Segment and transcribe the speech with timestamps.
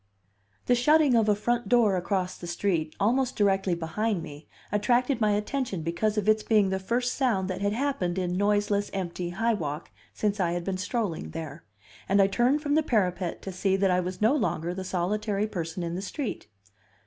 [0.65, 5.33] The shutting of a front door across the street almost directly behind me attracted my
[5.33, 9.53] attention because of its being the first sound that had happened in noiseless, empty High
[9.53, 11.65] Walk since I had been strolling there;
[12.09, 15.45] and I turned from the parapet to see that I was no longer the solitary
[15.45, 16.47] person in the street.